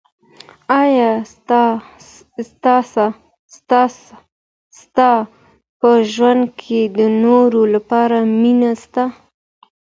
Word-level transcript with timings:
ایا 0.81 1.09
ستا 3.55 5.11
په 5.79 5.89
ژوند 6.11 6.43
کي 6.61 6.81
د 6.97 6.99
نورو 7.23 7.61
لپاره 7.73 8.17
مننه 8.41 8.71
سته؟ 8.83 9.03